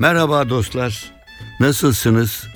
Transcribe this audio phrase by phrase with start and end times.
[0.00, 1.12] Merhaba dostlar.
[1.60, 2.46] Nasılsınız?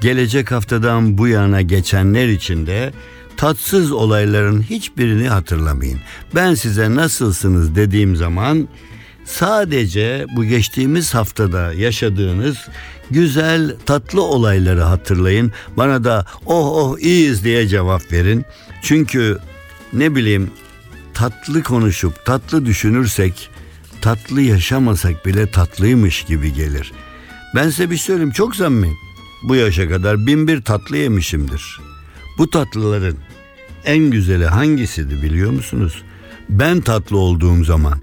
[0.00, 2.92] Gelecek haftadan bu yana geçenler içinde
[3.36, 6.00] tatsız olayların hiçbirini hatırlamayın.
[6.34, 8.68] Ben size nasılsınız dediğim zaman
[9.24, 12.68] sadece bu geçtiğimiz haftada yaşadığınız
[13.10, 15.52] güzel tatlı olayları hatırlayın.
[15.76, 18.44] Bana da oh oh iyiyiz diye cevap verin.
[18.82, 19.38] Çünkü
[19.92, 20.50] ne bileyim
[21.14, 23.50] tatlı konuşup tatlı düşünürsek
[24.00, 26.92] tatlı yaşamasak bile tatlıymış gibi gelir.
[27.54, 28.92] Ben size bir söyleyeyim çok samimi.
[29.42, 31.80] Bu yaşa kadar bin bir tatlı yemişimdir.
[32.38, 33.16] Bu tatlıların
[33.84, 36.02] en güzeli hangisiydi biliyor musunuz?
[36.48, 37.98] Ben tatlı olduğum zaman.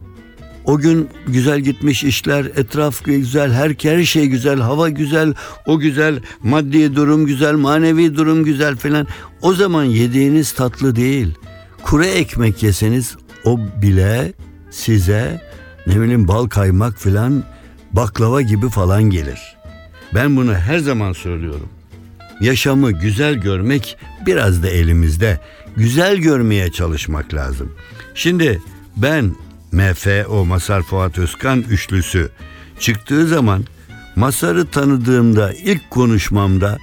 [0.65, 5.33] O gün güzel gitmiş işler, etraf güzel, her, her şey güzel, hava güzel,
[5.65, 9.07] o güzel, maddi durum güzel, manevi durum güzel filan.
[9.41, 11.33] O zaman yediğiniz tatlı değil.
[11.83, 14.33] Kuru ekmek yeseniz o bile
[14.71, 15.41] size
[15.87, 17.43] ne bileyim bal kaymak filan
[17.93, 19.57] baklava gibi falan gelir.
[20.13, 21.69] Ben bunu her zaman söylüyorum.
[22.41, 25.39] Yaşamı güzel görmek biraz da elimizde.
[25.75, 27.71] Güzel görmeye çalışmak lazım.
[28.15, 28.61] Şimdi
[28.97, 29.35] ben
[29.71, 32.29] MFO Masar Fuat Özkan üçlüsü
[32.79, 33.63] çıktığı zaman
[34.15, 36.77] Masar'ı tanıdığımda ilk konuşmamda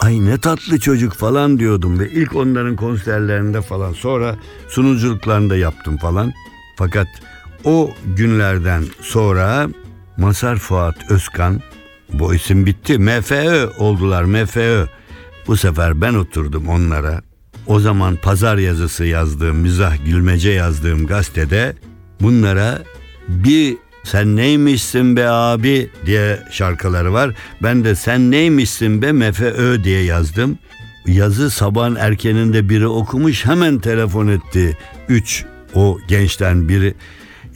[0.00, 4.36] ay ne tatlı çocuk falan diyordum ve ilk onların konserlerinde falan sonra
[4.68, 6.32] sunuculuklarında yaptım falan.
[6.76, 7.08] Fakat
[7.64, 9.68] o günlerden sonra
[10.16, 11.60] Masar Fuat Özkan
[12.12, 12.98] bu isim bitti.
[12.98, 14.86] MFÖ oldular MFÖ.
[15.46, 17.22] Bu sefer ben oturdum onlara.
[17.66, 21.74] O zaman pazar yazısı yazdığım, mizah gülmece yazdığım gazetede
[22.20, 22.78] bunlara
[23.28, 27.34] bir sen neymişsin be abi diye şarkıları var.
[27.62, 30.58] Ben de sen neymişsin be MFÖ diye yazdım.
[31.06, 34.76] Yazı sabahın erkeninde biri okumuş hemen telefon etti.
[35.08, 35.44] Üç
[35.74, 36.94] o gençten biri.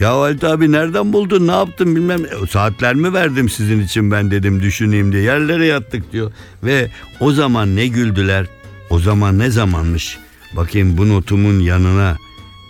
[0.03, 1.47] Ya Halit abi nereden buldun?
[1.47, 2.21] Ne yaptın bilmem.
[2.51, 5.23] Saatler mi verdim sizin için ben dedim düşüneyim diye.
[5.23, 6.33] Yerlere yattık diyor.
[6.65, 6.91] Ve
[7.21, 8.47] o zaman ne güldüler?
[8.91, 10.19] O zaman ne zamanmış?
[10.57, 12.17] Bakayım bu notumun yanına.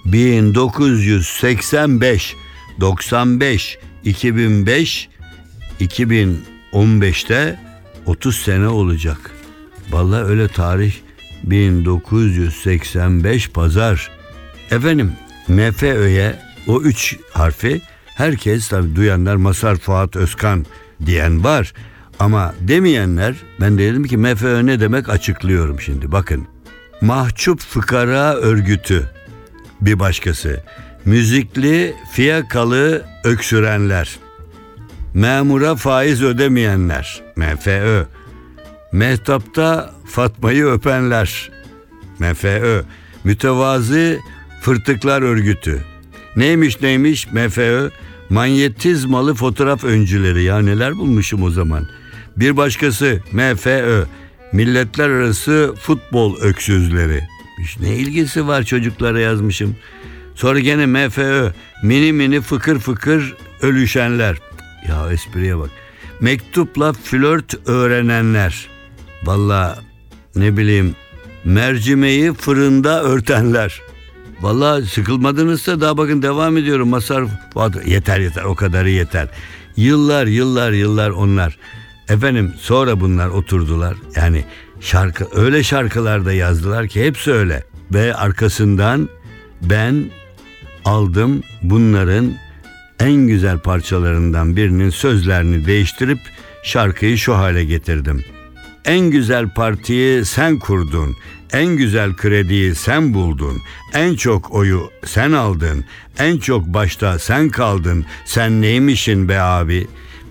[0.05, 2.35] 1985
[2.81, 5.09] 95 2005
[5.81, 7.61] 2015'te
[8.07, 9.31] 30 sene olacak.
[9.91, 10.93] Vallahi öyle tarih.
[11.45, 14.11] 1985 pazar.
[14.71, 15.13] Efendim
[15.49, 20.67] MFÖ'ye o üç harfi herkes tabi duyanlar Masar Fuat Özkan
[21.07, 21.73] diyen var.
[22.19, 26.47] Ama demeyenler ben de dedim ki MFÖ ne demek açıklıyorum şimdi bakın.
[27.01, 29.11] Mahcup Fıkara Örgütü
[29.81, 30.63] bir başkası.
[31.05, 34.19] Müzikli fiyakalı öksürenler.
[35.15, 37.23] Memura faiz ödemeyenler.
[37.37, 38.05] MFÖ.
[38.93, 41.51] Mehtapta Fatma'yı öpenler.
[42.19, 42.83] MFÖ.
[43.25, 44.19] Mütevazı
[44.61, 45.92] Fırtıklar Örgütü.
[46.37, 47.91] Neymiş neymiş MFÖ?
[48.31, 51.89] Manyetizmalı fotoğraf öncüleri ya neler bulmuşum o zaman.
[52.37, 54.05] Bir başkası MFÖ.
[54.53, 57.21] Milletler arası futbol öksüzleri.
[57.63, 59.77] Hiç ne ilgisi var çocuklara yazmışım.
[60.35, 61.53] Sonra gene MFÖ.
[61.83, 64.37] Mini mini fıkır fıkır ölüşenler.
[64.89, 65.71] Ya espriye bak.
[66.21, 68.69] Mektupla flört öğrenenler.
[69.25, 69.79] Valla
[70.37, 70.95] ne bileyim
[71.45, 73.81] mercimeği fırında örtenler.
[74.43, 76.89] Valla sıkılmadınızsa daha bakın devam ediyorum.
[76.89, 77.25] Masar
[77.87, 79.29] yeter yeter o kadarı yeter.
[79.77, 81.59] Yıllar yıllar yıllar onlar.
[82.09, 83.97] Efendim sonra bunlar oturdular.
[84.17, 84.45] Yani
[84.81, 87.65] şarkı öyle şarkılar da yazdılar ki hepsi öyle.
[87.93, 89.09] Ve arkasından
[89.63, 90.05] ben
[90.85, 92.35] aldım bunların
[93.01, 96.19] en güzel parçalarından birinin sözlerini değiştirip
[96.65, 98.25] şarkıyı şu hale getirdim.
[98.85, 101.17] En güzel partiyi sen kurdun.
[101.53, 103.63] En güzel krediyi sen buldun.
[103.95, 105.85] En çok oyu sen aldın.
[106.19, 108.05] En çok başta sen kaldın.
[108.25, 109.87] Sen neymişin be abi?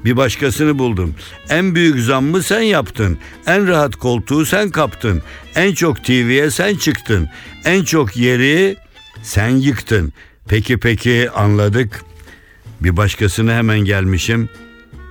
[0.05, 1.15] Bir başkasını buldum.
[1.49, 3.17] En büyük zammı sen yaptın.
[3.47, 5.21] En rahat koltuğu sen kaptın.
[5.55, 7.29] En çok TV'ye sen çıktın.
[7.65, 8.75] En çok yeri
[9.23, 10.13] sen yıktın.
[10.47, 12.03] Peki peki anladık.
[12.81, 14.49] Bir başkasını hemen gelmişim.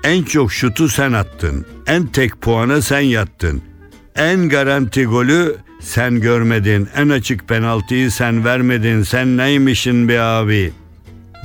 [0.04, 1.66] En çok şutu sen attın.
[1.86, 3.62] En tek puana sen yattın.
[4.16, 6.88] En garanti golü sen görmedin.
[6.96, 9.02] En açık penaltıyı sen vermedin.
[9.02, 10.72] Sen neymişin be abi?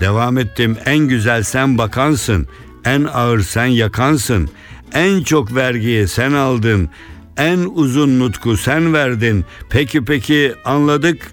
[0.02, 0.78] Devam ettim.
[0.86, 2.48] En güzel sen bakansın.
[2.86, 4.50] En ağır sen yakansın.
[4.94, 6.90] En çok vergiyi sen aldın.
[7.38, 9.46] En uzun nutku sen verdin.
[9.70, 11.32] Peki peki anladık.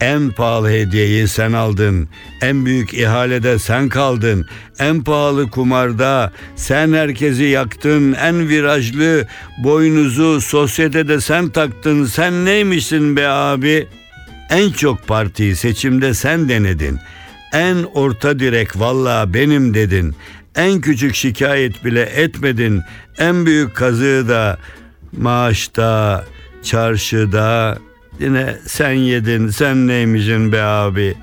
[0.00, 2.08] En pahalı hediyeyi sen aldın.
[2.42, 4.46] En büyük ihalede sen kaldın.
[4.78, 8.12] En pahalı kumarda sen herkesi yaktın.
[8.12, 9.26] En virajlı
[9.58, 12.04] boynuzu sosyetede sen taktın.
[12.04, 13.86] Sen neymişsin be abi?
[14.50, 16.98] En çok partiyi seçimde sen denedin.
[17.52, 20.14] En orta direk valla benim dedin.
[20.56, 22.82] En küçük şikayet bile etmedin.
[23.18, 24.58] En büyük kazığı da
[25.12, 26.24] maaşta,
[26.62, 27.78] çarşıda
[28.20, 29.48] yine sen yedin.
[29.48, 31.14] Sen neymişsin be abi?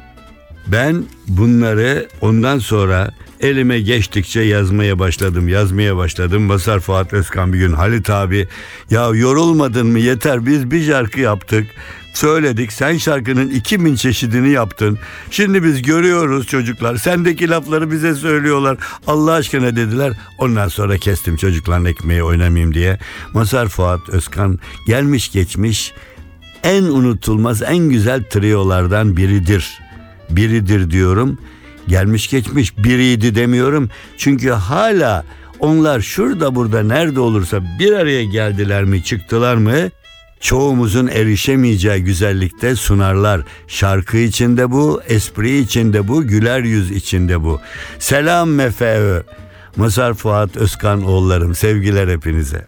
[0.68, 5.48] Ben bunları ondan sonra elime geçtikçe yazmaya başladım.
[5.48, 6.44] Yazmaya başladım.
[6.44, 8.48] Masar Fuat Özkan bir gün Halit abi
[8.90, 11.68] ya yorulmadın mı yeter biz bir şarkı yaptık.
[12.14, 15.00] Söyledik sen şarkının 2000 çeşidini yaptın.
[15.32, 16.96] Şimdi biz görüyoruz çocuklar.
[16.96, 18.78] Sendeki lafları bize söylüyorlar.
[19.08, 20.14] Allah aşkına dediler.
[20.38, 23.00] Ondan sonra kestim çocukların ekmeği oynamayayım diye.
[23.34, 25.94] Masar Fuat Özkan gelmiş geçmiş
[26.64, 29.80] en unutulmaz en güzel triolardan biridir.
[30.30, 31.40] Biridir diyorum.
[31.88, 33.90] Gelmiş geçmiş biriydi demiyorum.
[34.18, 35.26] Çünkü hala
[35.60, 39.90] onlar şurada burada nerede olursa bir araya geldiler mi çıktılar mı
[40.40, 43.42] çoğumuzun erişemeyeceği güzellikte sunarlar.
[43.68, 47.60] Şarkı içinde bu, espri içinde bu, güler yüz içinde bu.
[48.00, 49.24] Selam MFÖ.
[49.76, 52.68] Masar Fuat Özkan oğullarım sevgiler hepinize.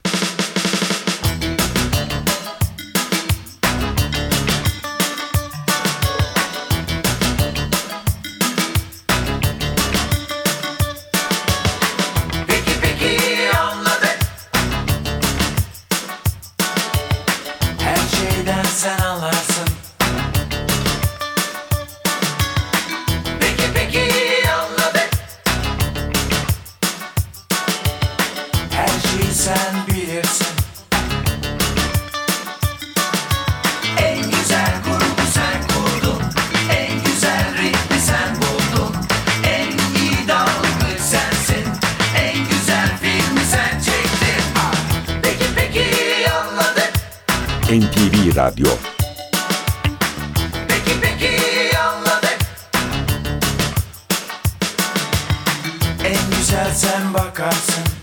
[47.70, 48.68] NTV Radyo.
[50.68, 51.30] Peki peki
[56.04, 57.99] En güzel sen bakarsın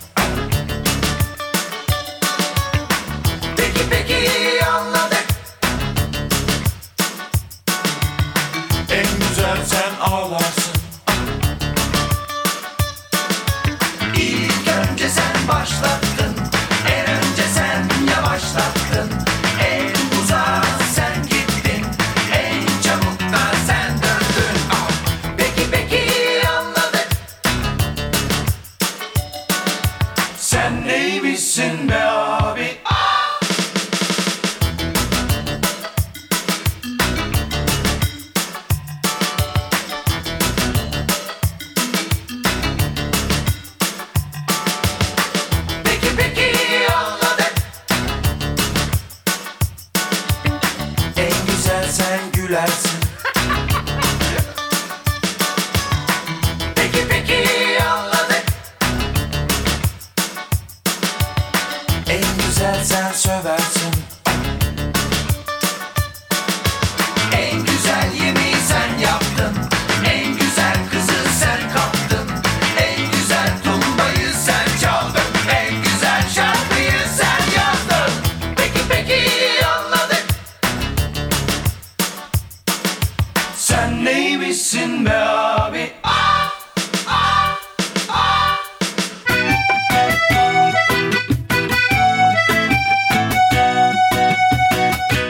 [84.57, 85.91] neymişsin be abi.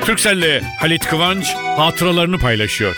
[0.06, 2.96] Türkcell'le Halit Kıvanç hatıralarını paylaşıyor.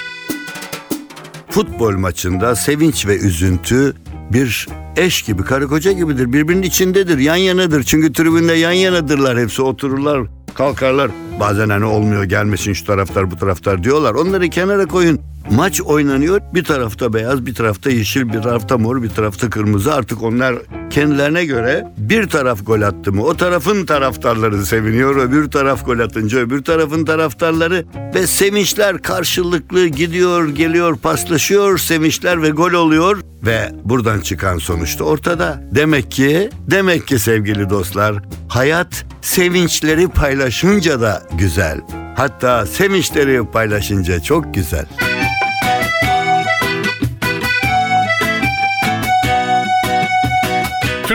[1.50, 3.96] Futbol maçında sevinç ve üzüntü
[4.34, 4.68] bir
[4.98, 6.34] eş gibi, karı koca gibidir.
[6.34, 7.84] Birbirinin içindedir, yan yanadır.
[7.84, 9.40] Çünkü tribünde yan yanadırlar.
[9.40, 11.12] Hepsi otururlar, kalkarlar.
[11.40, 14.14] Bazen hani olmuyor gelmesin şu taraftar bu taraftar diyorlar.
[14.14, 15.22] Onları kenara koyun.
[15.52, 16.42] Maç oynanıyor.
[16.54, 19.94] Bir tarafta beyaz, bir tarafta yeşil, bir tarafta mor, bir tarafta kırmızı.
[19.94, 20.56] Artık onlar
[20.90, 25.16] kendilerine göre bir taraf gol attı mı o tarafın taraftarları seviniyor.
[25.16, 32.50] Öbür taraf gol atınca öbür tarafın taraftarları ve sevinçler karşılıklı gidiyor geliyor paslaşıyor sevinçler ve
[32.50, 35.64] gol oluyor ve buradan çıkan sonuçta ortada.
[35.72, 38.16] Demek ki demek ki sevgili dostlar
[38.50, 41.82] hayat sevinçleri paylaşınca da güzel.
[42.16, 44.86] Hatta sevinçleri paylaşınca çok güzel.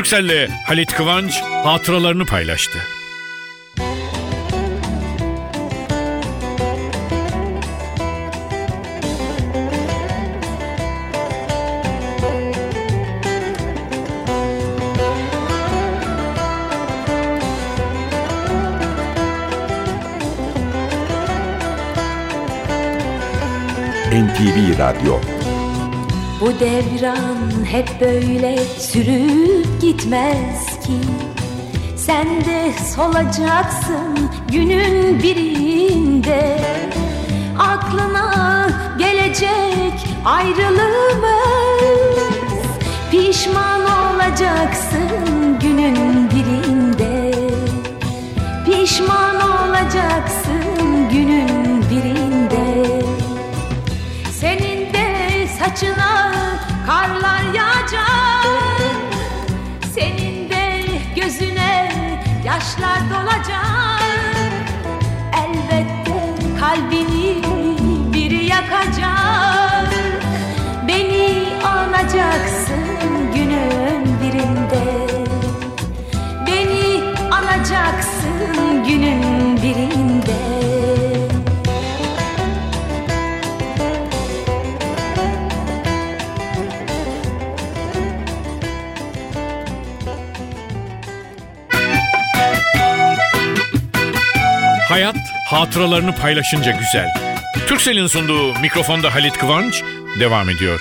[0.04, 2.78] Türkcell'le Halit Kıvanç hatıralarını paylaştı.
[24.12, 25.43] NTV Radyo
[26.44, 30.98] Bu devran hep böyle sürüp gitmez ki.
[31.96, 36.60] Sen de solacaksın günün birinde.
[37.58, 41.64] Aklına gelecek ayrılığımız
[43.10, 47.32] Pişman olacaksın günün birinde.
[48.66, 51.53] Pişman olacaksın günün
[55.74, 56.30] saçına
[56.86, 58.33] karlar yağacak
[95.54, 97.08] hatıralarını paylaşınca güzel.
[97.66, 99.82] Türkcell'in sunduğu mikrofonda Halit Kıvanç
[100.20, 100.80] devam ediyor.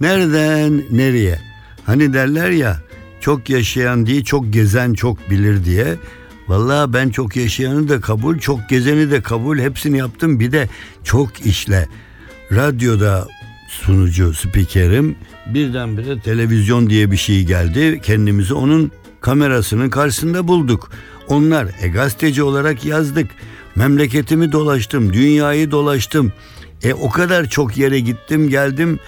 [0.00, 1.38] Nereden nereye?
[1.86, 2.76] Hani derler ya
[3.20, 5.96] çok yaşayan değil çok gezen çok bilir diye.
[6.48, 9.58] Vallahi ben çok yaşayanı da kabul, çok gezeni de kabul.
[9.58, 10.40] Hepsini yaptım.
[10.40, 10.68] Bir de
[11.04, 11.88] çok işle.
[12.52, 13.28] Radyoda
[13.68, 15.16] sunucu, spikerim.
[15.46, 18.00] Birdenbire televizyon diye bir şey geldi.
[18.02, 20.90] Kendimizi onun kamerasının karşısında bulduk.
[21.28, 23.30] Onlar e gazeteci olarak yazdık.
[23.76, 26.32] Memleketimi dolaştım, dünyayı dolaştım.
[26.82, 28.98] E o kadar çok yere gittim, geldim.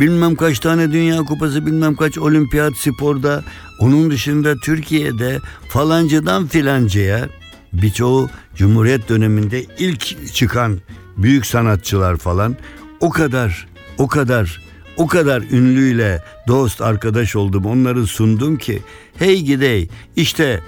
[0.00, 3.44] Bilmem kaç tane dünya kupası, bilmem kaç olimpiyat sporda.
[3.80, 7.28] Onun dışında Türkiye'de falancıdan filancaya
[7.72, 10.78] birçoğu Cumhuriyet döneminde ilk çıkan
[11.16, 12.56] büyük sanatçılar falan
[13.00, 13.66] o kadar,
[13.98, 14.60] o kadar,
[14.96, 17.66] o kadar ünlüyle dost arkadaş oldum.
[17.66, 18.82] Onları sundum ki
[19.18, 20.60] hey gidey işte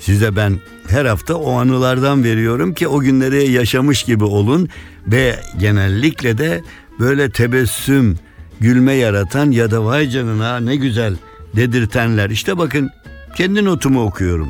[0.00, 0.58] size ben
[0.88, 4.68] her hafta o anılardan veriyorum ki o günleri yaşamış gibi olun
[5.06, 6.62] ve genellikle de
[7.00, 8.18] böyle tebessüm,
[8.60, 11.16] gülme yaratan ya da vay canına ne güzel
[11.56, 12.30] dedirtenler.
[12.30, 12.90] İşte bakın
[13.36, 14.48] kendi notumu okuyorum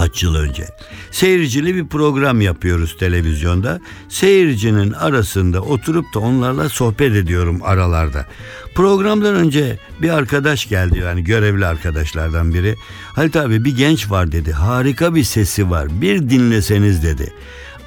[0.00, 0.64] kaç yıl önce.
[1.10, 3.80] Seyircili bir program yapıyoruz televizyonda.
[4.08, 8.26] Seyircinin arasında oturup da onlarla sohbet ediyorum aralarda.
[8.74, 12.74] Programdan önce bir arkadaş geldi yani görevli arkadaşlardan biri.
[13.14, 14.52] Halit abi bir genç var dedi.
[14.52, 16.00] Harika bir sesi var.
[16.00, 17.32] Bir dinleseniz dedi.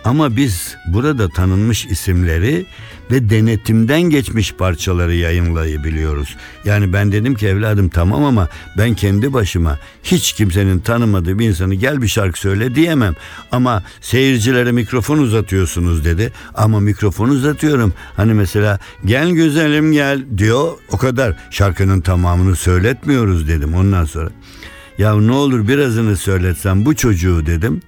[0.04, 2.66] Ama biz burada tanınmış isimleri
[3.14, 6.36] ve denetimden geçmiş parçaları yayınlayabiliyoruz.
[6.66, 11.76] Yani ben dedim ki evladım tamam ama ben kendi başıma hiç kimsenin tanımadığı bir insanı
[11.76, 13.16] gel bir şarkı söyle diyemem.
[13.52, 16.32] Ama seyircilere mikrofon uzatıyorsunuz dedi.
[16.56, 17.94] Ama mikrofon uzatıyorum.
[18.16, 24.30] Hani mesela gel güzelim gel diyor o kadar şarkının tamamını söyletmiyoruz dedim ondan sonra.
[24.98, 27.82] Ya ne olur birazını söyletsem bu çocuğu dedim.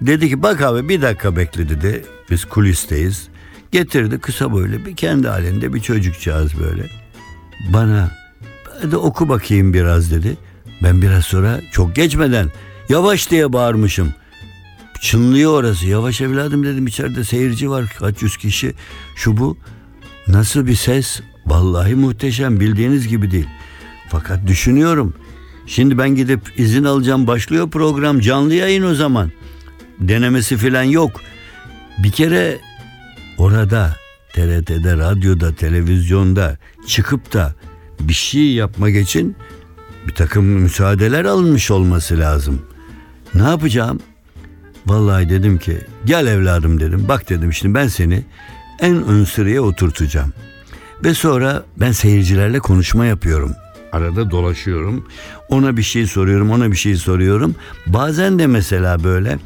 [0.00, 2.04] Dedi ki bak abi bir dakika bekle dedi.
[2.30, 3.31] Biz kulisteyiz.
[3.72, 6.90] Getirdi kısa böyle bir kendi halinde bir çocukcağız böyle.
[7.72, 8.10] Bana
[8.82, 10.36] hadi oku bakayım biraz dedi.
[10.82, 12.48] Ben biraz sonra çok geçmeden
[12.88, 14.14] yavaş diye bağırmışım.
[15.00, 15.86] Çınlıyor orası.
[15.86, 18.74] Yavaş evladım dedim içeride seyirci var kaç yüz kişi.
[19.16, 19.56] Şu bu.
[20.28, 21.20] Nasıl bir ses?
[21.46, 23.48] Vallahi muhteşem bildiğiniz gibi değil.
[24.08, 25.14] Fakat düşünüyorum.
[25.66, 29.30] Şimdi ben gidip izin alacağım başlıyor program canlı yayın o zaman
[30.00, 31.20] denemesi filan yok.
[31.98, 32.58] Bir kere
[33.42, 33.96] orada
[34.32, 37.54] TRT'de, radyoda, televizyonda çıkıp da
[38.00, 39.36] bir şey yapmak için
[40.06, 42.62] bir takım müsaadeler alınmış olması lazım.
[43.34, 44.00] Ne yapacağım?
[44.86, 47.04] Vallahi dedim ki gel evladım dedim.
[47.08, 48.24] Bak dedim şimdi ben seni
[48.80, 50.32] en ön sıraya oturtacağım.
[51.04, 53.54] Ve sonra ben seyircilerle konuşma yapıyorum.
[53.92, 55.06] Arada dolaşıyorum.
[55.48, 57.54] Ona bir şey soruyorum, ona bir şey soruyorum.
[57.86, 59.38] Bazen de mesela böyle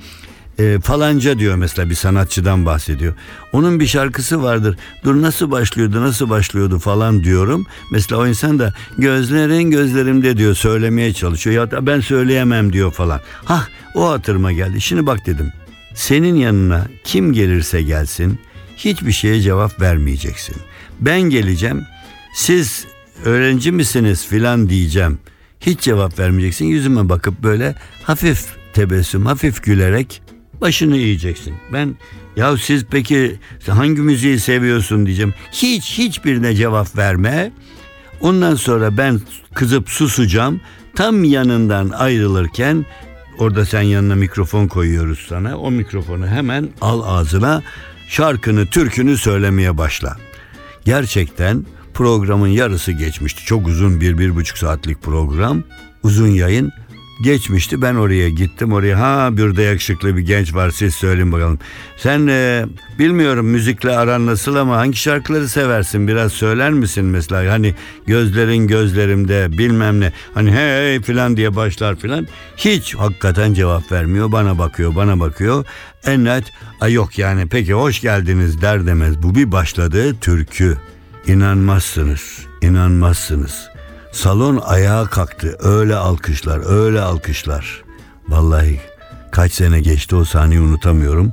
[0.58, 3.14] e, falanca diyor mesela bir sanatçıdan bahsediyor.
[3.52, 4.76] Onun bir şarkısı vardır.
[5.04, 7.66] Dur nasıl başlıyordu, nasıl başlıyordu falan diyorum.
[7.90, 11.56] Mesela o insan da gözlerin gözlerimde diyor söylemeye çalışıyor.
[11.56, 13.20] Ya da ben söyleyemem diyor falan.
[13.44, 14.80] Hah o hatırıma geldi.
[14.80, 15.52] Şimdi bak dedim.
[15.94, 18.38] Senin yanına kim gelirse gelsin
[18.76, 20.56] hiçbir şeye cevap vermeyeceksin.
[21.00, 21.84] Ben geleceğim.
[22.34, 22.86] Siz
[23.24, 25.18] öğrenci misiniz filan diyeceğim.
[25.60, 26.64] Hiç cevap vermeyeceksin.
[26.64, 30.22] Yüzüme bakıp böyle hafif tebessüm, hafif gülerek
[30.60, 31.54] başını eğeceksin.
[31.72, 31.96] Ben
[32.36, 35.34] ya siz peki hangi müziği seviyorsun diyeceğim.
[35.52, 37.52] Hiç hiçbirine cevap verme.
[38.20, 39.20] Ondan sonra ben
[39.54, 40.60] kızıp susacağım.
[40.94, 42.86] Tam yanından ayrılırken
[43.38, 45.58] orada sen yanına mikrofon koyuyoruz sana.
[45.58, 47.62] O mikrofonu hemen al ağzına
[48.08, 50.16] şarkını, türkünü söylemeye başla.
[50.84, 53.44] Gerçekten programın yarısı geçmişti.
[53.44, 55.62] Çok uzun bir, bir buçuk saatlik program.
[56.02, 56.72] Uzun yayın
[57.20, 57.82] geçmişti.
[57.82, 58.72] Ben oraya gittim.
[58.72, 60.70] Oraya ha bir de yakışıklı bir genç var.
[60.70, 61.58] Siz söyleyin bakalım.
[61.96, 62.66] Sen e,
[62.98, 66.08] bilmiyorum müzikle aran nasıl ama hangi şarkıları seversin?
[66.08, 67.52] Biraz söyler misin mesela?
[67.52, 67.74] Hani
[68.06, 70.12] gözlerin gözlerimde bilmem ne.
[70.34, 72.26] Hani hey filan diye başlar filan.
[72.56, 74.32] Hiç hakikaten cevap vermiyor.
[74.32, 75.64] Bana bakıyor, bana bakıyor.
[76.04, 76.44] En net
[76.80, 79.22] ay yok yani peki hoş geldiniz der demez.
[79.22, 80.76] Bu bir başladığı türkü.
[81.26, 83.75] İnanmazsınız, inanmazsınız.
[84.16, 85.56] Salon ayağa kalktı.
[85.60, 87.82] Öyle alkışlar, öyle alkışlar.
[88.28, 88.80] Vallahi
[89.30, 91.32] kaç sene geçti o sahneyi unutamıyorum.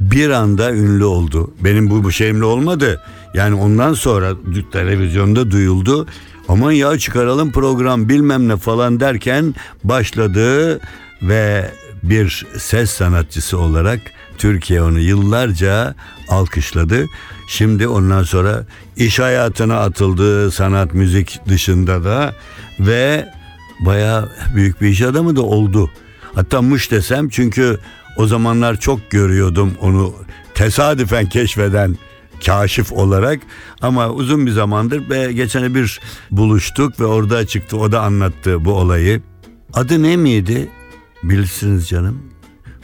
[0.00, 1.54] Bir anda ünlü oldu.
[1.60, 3.02] Benim bu, bu şeyimle olmadı.
[3.34, 4.32] Yani ondan sonra
[4.72, 6.06] televizyonda duyuldu.
[6.48, 9.54] Aman ya çıkaralım program bilmem ne falan derken
[9.84, 10.80] başladı
[11.22, 11.70] ve
[12.02, 14.00] bir ses sanatçısı olarak
[14.38, 15.94] Türkiye onu yıllarca
[16.28, 17.06] alkışladı.
[17.48, 22.34] Şimdi ondan sonra iş hayatına atıldı sanat müzik dışında da
[22.80, 23.28] ve
[23.80, 25.90] baya büyük bir iş adamı da oldu.
[26.34, 27.78] Hatta muş desem çünkü
[28.16, 30.14] o zamanlar çok görüyordum onu
[30.54, 31.96] tesadüfen keşfeden
[32.46, 33.40] kaşif olarak
[33.80, 38.72] ama uzun bir zamandır ve geçen bir buluştuk ve orada çıktı o da anlattı bu
[38.72, 39.22] olayı.
[39.72, 40.68] Adı ne miydi?
[41.22, 42.22] Bilirsiniz canım.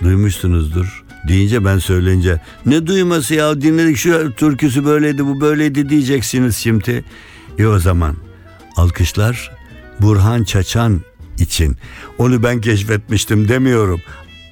[0.02, 1.04] Duymuşsunuzdur.
[1.28, 7.04] Deyince ben söyleyince ne duyması ya dinledik şu türküsü böyleydi bu böyleydi diyeceksiniz şimdi.
[7.58, 8.16] E o zaman
[8.76, 9.50] alkışlar
[10.00, 11.00] Burhan Çaçan
[11.38, 11.76] için.
[12.18, 14.00] Onu ben keşfetmiştim demiyorum.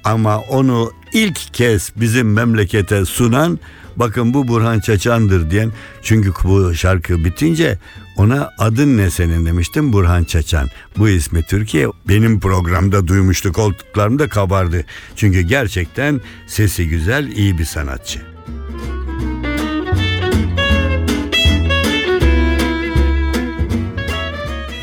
[0.03, 3.59] Ama onu ilk kez bizim memlekete sunan
[3.99, 5.71] bakın bu Burhan Çaçan'dır diyen.
[6.01, 7.79] Çünkü bu şarkı bitince
[8.17, 10.69] ona adın ne senin demiştim Burhan Çaçan.
[10.97, 14.85] Bu ismi Türkiye benim programda duymuştu koltuklarım da kabardı.
[15.15, 18.19] Çünkü gerçekten sesi güzel iyi bir sanatçı.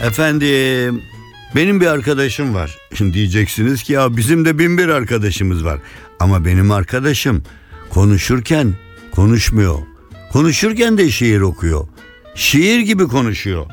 [0.04, 1.02] Efendim
[1.56, 2.78] benim bir arkadaşım var.
[2.94, 5.80] Şimdi diyeceksiniz ki ya bizim de bin bir arkadaşımız var.
[6.20, 7.42] Ama benim arkadaşım
[7.90, 8.74] konuşurken
[9.14, 9.78] konuşmuyor.
[10.32, 11.86] Konuşurken de şiir okuyor.
[12.34, 13.66] Şiir gibi konuşuyor.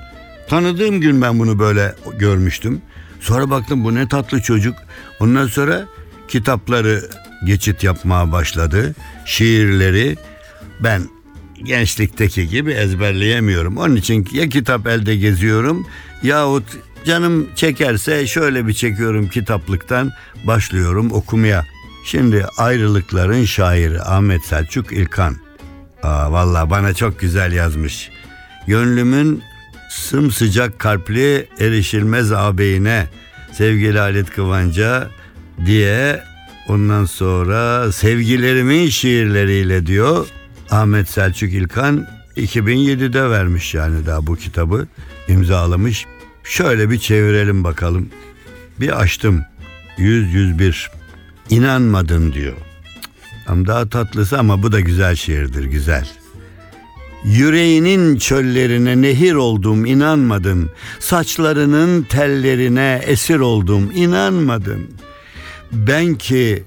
[0.49, 2.81] Tanıdığım gün ben bunu böyle görmüştüm.
[3.19, 4.75] Sonra baktım bu ne tatlı çocuk.
[5.19, 5.87] Ondan sonra
[6.27, 7.09] kitapları
[7.45, 8.95] geçit yapmaya başladı.
[9.25, 10.17] Şiirleri
[10.79, 11.01] ben
[11.63, 13.77] gençlikteki gibi ezberleyemiyorum.
[13.77, 15.87] Onun için ya kitap elde geziyorum
[16.23, 16.63] yahut
[17.05, 20.11] canım çekerse şöyle bir çekiyorum kitaplıktan
[20.43, 21.65] başlıyorum okumaya.
[22.05, 25.35] Şimdi ayrılıkların şairi Ahmet Selçuk İlkan.
[26.03, 28.09] Aa, vallahi bana çok güzel yazmış.
[28.67, 29.43] Gönlümün
[29.89, 33.07] sımsıcak kalpli erişilmez ağabeyine
[33.51, 35.09] sevgili Halit Kıvanç'a
[35.65, 36.23] diye
[36.67, 40.27] ondan sonra sevgilerimin şiirleriyle diyor
[40.71, 44.87] Ahmet Selçuk İlkan 2007'de vermiş yani daha bu kitabı
[45.27, 46.05] imzalamış.
[46.43, 48.09] Şöyle bir çevirelim bakalım.
[48.79, 49.45] Bir açtım.
[49.97, 51.00] 100 101.
[51.51, 52.57] İnanmadın diyor.
[53.47, 56.07] Ama daha tatlısı ama bu da güzel şiirdir güzel.
[57.23, 60.69] Yüreğinin çöllerine nehir oldum inanmadın.
[60.99, 64.89] Saçlarının tellerine esir oldum inanmadın.
[65.71, 66.63] Ben ki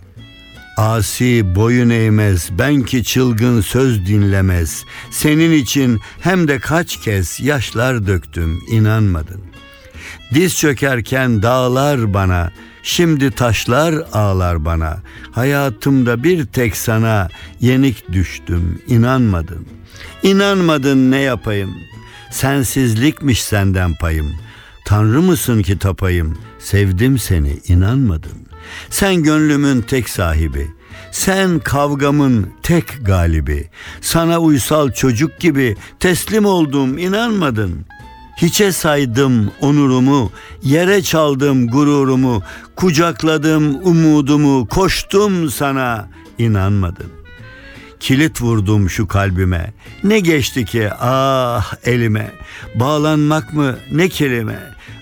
[0.76, 4.84] asi boyun eğmez, ben ki çılgın söz dinlemez.
[5.10, 9.40] Senin için hem de kaç kez yaşlar döktüm inanmadın.
[10.34, 12.50] Diz çökerken dağlar bana,
[12.84, 14.98] Şimdi taşlar ağlar bana.
[15.32, 17.28] Hayatımda bir tek sana
[17.60, 18.82] yenik düştüm.
[18.86, 19.66] inanmadın.
[20.22, 21.74] İnanmadın ne yapayım?
[22.30, 24.32] Sensizlikmiş senden payım.
[24.86, 26.38] Tanrı mısın ki tapayım?
[26.58, 28.46] Sevdim seni inanmadın.
[28.90, 30.70] Sen gönlümün tek sahibi.
[31.12, 33.70] Sen kavgamın tek galibi.
[34.00, 37.86] Sana uysal çocuk gibi teslim oldum inanmadın.
[38.36, 42.42] Hiçe saydım onurumu, yere çaldım gururumu,
[42.76, 47.24] kucakladım umudumu, koştum sana inanmadın.
[48.00, 49.72] Kilit vurdum şu kalbime.
[50.04, 52.32] Ne geçti ki ah elime.
[52.74, 54.58] Bağlanmak mı ne kelime.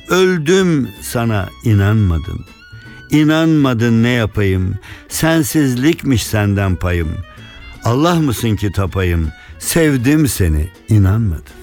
[0.09, 2.45] Öldüm sana inanmadın.
[3.11, 4.75] İnanmadın ne yapayım.
[5.09, 7.17] Sensizlikmiş senden payım.
[7.85, 9.29] Allah mısın ki tapayım.
[9.59, 11.62] Sevdim seni inanmadın.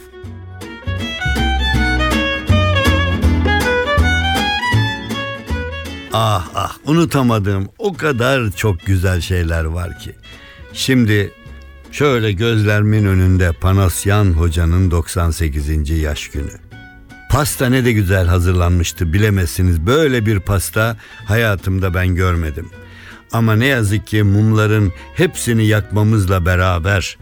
[6.14, 10.16] Ah ah unutamadığım o kadar çok güzel şeyler var ki.
[10.74, 11.32] Şimdi
[11.92, 15.90] şöyle gözlerimin önünde Panasyan hocanın 98.
[15.90, 16.52] yaş günü.
[17.30, 19.86] Pasta ne de güzel hazırlanmıştı bilemezsiniz.
[19.86, 22.70] Böyle bir pasta hayatımda ben görmedim.
[23.32, 27.18] Ama ne yazık ki mumların hepsini yakmamızla beraber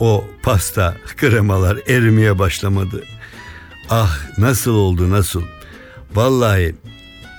[0.00, 3.02] o pasta kremalar erimeye başlamadı.
[3.90, 5.42] Ah nasıl oldu nasıl?
[6.14, 6.74] Vallahi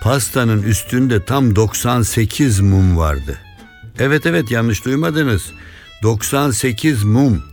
[0.03, 3.37] pastanın üstünde tam 98 mum vardı.
[3.99, 5.51] Evet evet yanlış duymadınız.
[6.03, 7.43] 98 mum.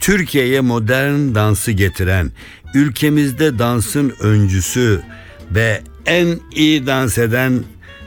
[0.00, 2.32] Türkiye'ye modern dansı getiren,
[2.74, 5.02] ülkemizde dansın öncüsü
[5.50, 7.64] ve en iyi dans eden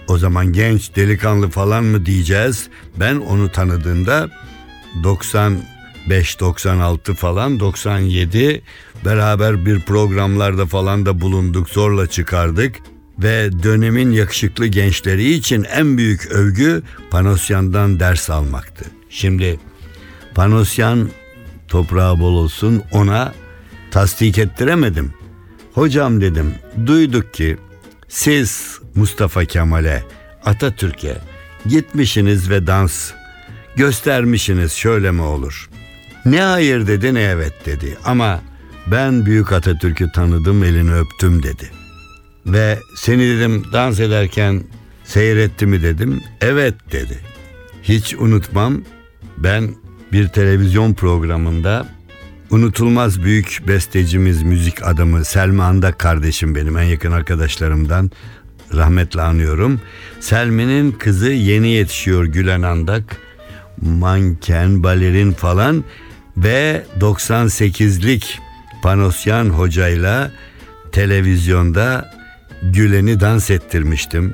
[0.08, 2.68] o zaman genç delikanlı falan mı diyeceğiz?
[3.00, 4.30] Ben onu tanıdığımda
[5.04, 8.62] 95 96 falan 97
[9.06, 12.76] beraber bir programlarda falan da bulunduk zorla çıkardık
[13.19, 18.86] ve dönemin yakışıklı gençleri için en büyük övgü Panosyan'dan ders almaktı.
[19.10, 19.60] Şimdi
[20.36, 21.10] Panosyan
[21.67, 23.34] toprağı bol olsun ona
[23.91, 25.13] tasdik ettiremedim.
[25.74, 27.58] Hocam dedim duyduk ki
[28.08, 30.04] siz Mustafa Kemal'e
[30.45, 31.17] Atatürk'e
[31.65, 33.12] gitmişsiniz ve dans
[33.76, 35.69] göstermişsiniz şöyle mi olur?
[36.26, 38.41] Ne hayır dedi ne evet dedi ama
[38.88, 41.81] ben büyük Atatürk'ü tanıdım elini öptüm dedi.
[42.45, 44.63] Ve seni dedim dans ederken
[45.04, 46.21] seyretti mi dedim.
[46.41, 47.19] Evet dedi.
[47.84, 48.82] Hiç unutmam
[49.38, 49.75] ben
[50.12, 51.88] bir televizyon programında
[52.49, 58.12] unutulmaz büyük bestecimiz, müzik adamı Selmi Andak kardeşim benim en yakın arkadaşlarımdan
[58.73, 59.82] rahmetle anıyorum.
[60.19, 63.17] Selmi'nin kızı yeni yetişiyor Gülen Andak.
[63.82, 65.84] Manken, balerin falan
[66.38, 68.39] ve 98'lik
[68.84, 70.32] Panosyan hocayla
[70.91, 72.12] televizyonda
[72.62, 74.34] Gülen'i dans ettirmiştim.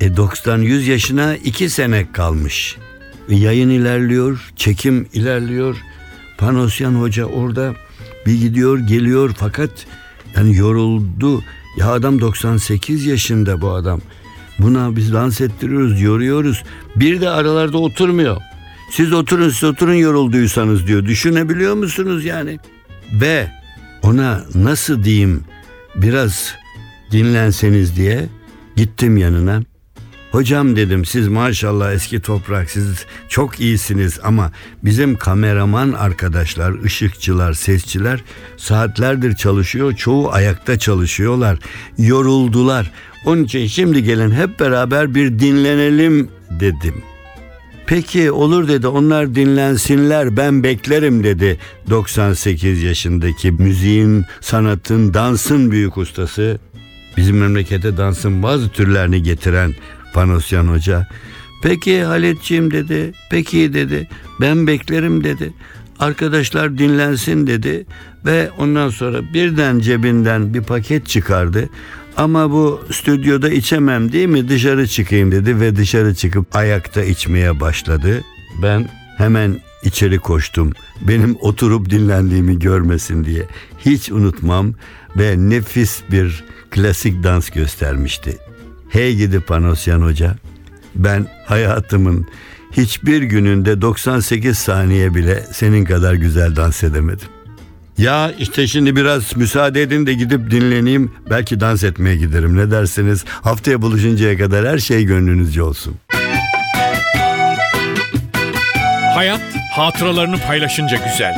[0.00, 2.76] E 90-100 yaşına 2 sene kalmış.
[3.28, 5.76] Yayın ilerliyor, çekim ilerliyor.
[6.38, 7.74] Panosyan Hoca orada
[8.26, 9.70] bir gidiyor geliyor fakat
[10.36, 11.42] yani yoruldu.
[11.78, 14.00] Ya adam 98 yaşında bu adam.
[14.58, 16.62] Buna biz dans ettiriyoruz, yoruyoruz.
[16.96, 18.36] Bir de aralarda oturmuyor.
[18.90, 21.04] Siz oturun, siz oturun yorulduysanız diyor.
[21.04, 22.58] Düşünebiliyor musunuz yani?
[23.12, 23.50] Ve
[24.02, 25.44] ona nasıl diyeyim
[25.96, 26.54] biraz
[27.12, 28.26] dinlenseniz diye
[28.76, 29.62] gittim yanına.
[30.34, 34.52] Hocam dedim siz maşallah eski toprak siz çok iyisiniz ama
[34.84, 38.24] bizim kameraman arkadaşlar, ışıkçılar, sesçiler
[38.56, 39.92] saatlerdir çalışıyor.
[39.92, 41.58] Çoğu ayakta çalışıyorlar.
[41.98, 42.90] Yoruldular.
[43.24, 46.94] Onun için şimdi gelin hep beraber bir dinlenelim dedim.
[47.86, 51.58] Peki olur dedi onlar dinlensinler ben beklerim dedi
[51.90, 56.58] 98 yaşındaki müziğin, sanatın, dansın büyük ustası.
[57.16, 59.74] Bizim memlekete dansın bazı türlerini getiren
[60.14, 61.06] Panosyan Hoca.
[61.62, 63.12] Peki Halitciğim dedi.
[63.30, 64.08] Peki dedi.
[64.40, 65.52] Ben beklerim dedi.
[65.98, 67.86] Arkadaşlar dinlensin dedi
[68.24, 71.68] ve ondan sonra birden cebinden bir paket çıkardı.
[72.16, 78.22] Ama bu stüdyoda içemem değil mi dışarı çıkayım dedi ve dışarı çıkıp ayakta içmeye başladı.
[78.62, 80.72] Ben hemen içeri koştum.
[81.00, 83.46] Benim oturup dinlendiğimi görmesin diye.
[83.78, 84.74] Hiç unutmam
[85.16, 88.38] ve nefis bir klasik dans göstermişti.
[88.88, 90.34] Hey gidi Panosyan Hoca.
[90.94, 92.26] Ben hayatımın
[92.72, 97.28] hiçbir gününde 98 saniye bile senin kadar güzel dans edemedim.
[97.98, 101.12] Ya işte şimdi biraz müsaade edin de gidip dinleneyim.
[101.30, 102.56] Belki dans etmeye giderim.
[102.56, 103.24] Ne dersiniz?
[103.28, 105.94] Haftaya buluşuncaya kadar her şey gönlünüzce olsun.
[109.14, 109.40] Hayat
[109.72, 111.34] hatıralarını paylaşınca güzel.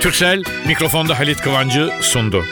[0.00, 2.44] Türksel mikrofonda Halit Kıvancı sundu.